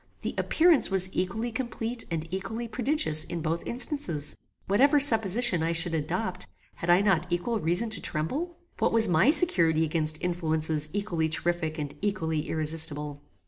The 0.23 0.33
appearance 0.35 0.89
was 0.89 1.09
equally 1.11 1.51
complete 1.51 2.05
and 2.09 2.27
equally 2.33 2.67
prodigious 2.67 3.23
in 3.23 3.39
both 3.43 3.61
instances. 3.67 4.35
Whatever 4.65 4.99
supposition 4.99 5.61
I 5.61 5.73
should 5.73 5.93
adopt, 5.93 6.47
had 6.77 6.89
I 6.89 7.01
not 7.01 7.27
equal 7.29 7.59
reason 7.59 7.91
to 7.91 8.01
tremble? 8.01 8.57
What 8.79 8.93
was 8.93 9.07
my 9.07 9.29
security 9.29 9.83
against 9.85 10.17
influences 10.19 10.89
equally 10.91 11.29
terrific 11.29 11.77
and 11.77 11.93
equally 12.01 12.49
irresistable? 12.49 13.21